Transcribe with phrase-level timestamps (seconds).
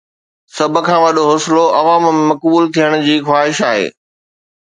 [0.55, 3.85] سڀ کان وڏو حوصلو عوام ۾ مقبول ٿيڻ جي خواهش آهي.